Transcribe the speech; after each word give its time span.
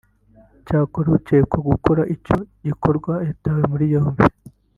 Icyakora 0.59 1.07
ukekwaho 1.17 1.63
gukora 1.69 2.01
icyo 2.15 2.37
gikorwa 2.67 3.13
yatawe 3.27 3.61
muri 3.71 3.85
yombi 3.93 4.23